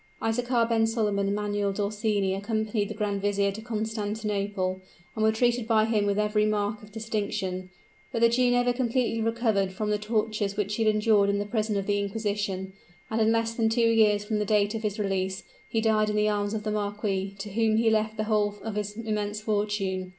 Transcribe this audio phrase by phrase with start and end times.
[0.19, 4.81] Isaachar ben Solomon and Manuel d'Orsini accompanied the grand vizier to Constantinople,
[5.15, 7.69] and were treated by him with every mark of distinction.
[8.11, 11.45] But the Jew never completely recovered from the tortures which he had endured in the
[11.45, 12.73] prison of the inquisition;
[13.11, 16.15] and in less than two years from the date of his release, he died in
[16.15, 20.09] the arms of the marquis, to whom he left the whole of his immense fortune.